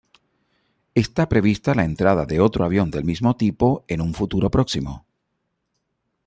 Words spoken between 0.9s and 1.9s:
Está prevista la